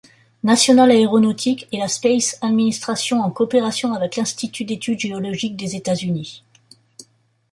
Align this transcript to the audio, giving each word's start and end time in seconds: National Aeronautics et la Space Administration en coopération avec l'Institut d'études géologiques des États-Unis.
National 0.41 0.89
Aeronautics 0.93 1.67
et 1.71 1.77
la 1.77 1.87
Space 1.87 2.35
Administration 2.41 3.21
en 3.21 3.29
coopération 3.29 3.93
avec 3.93 4.15
l'Institut 4.15 4.65
d'études 4.65 4.97
géologiques 4.97 5.55
des 5.55 5.75
États-Unis. 5.75 6.43